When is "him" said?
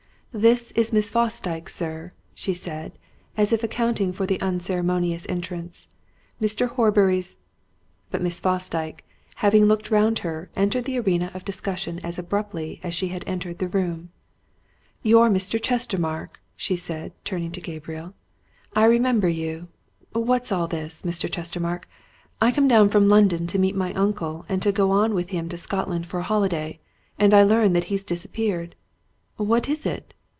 25.31-25.49